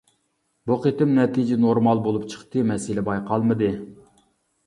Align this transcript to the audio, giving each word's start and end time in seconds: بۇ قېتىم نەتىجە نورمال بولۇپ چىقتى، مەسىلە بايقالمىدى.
بۇ 0.69 0.75
قېتىم 0.85 1.11
نەتىجە 1.17 1.57
نورمال 1.65 2.01
بولۇپ 2.07 2.25
چىقتى، 2.33 2.63
مەسىلە 2.71 3.03
بايقالمىدى. 3.11 3.69